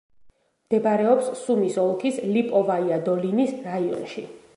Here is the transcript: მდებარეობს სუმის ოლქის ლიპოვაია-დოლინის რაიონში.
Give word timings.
მდებარეობს 0.69 1.27
სუმის 1.41 1.77
ოლქის 1.83 2.17
ლიპოვაია-დოლინის 2.37 3.53
რაიონში. 3.67 4.25